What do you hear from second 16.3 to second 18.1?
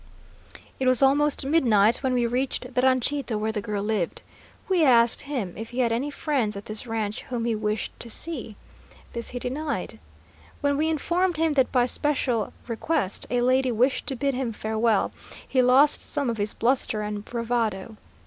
of his bluster and bravado.